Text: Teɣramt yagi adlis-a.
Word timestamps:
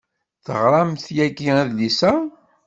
Teɣramt 0.45 1.05
yagi 1.17 1.49
adlis-a. 1.61 2.11